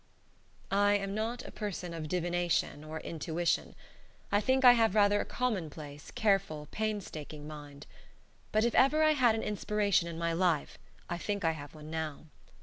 [0.71, 3.75] I am not a person of divination or intuition.
[4.31, 7.85] I think I have rather a commonplace, careful, painstaking mind.
[8.51, 11.91] But if ever I had an inspiration in my life I think I have one
[11.91, 12.25] now.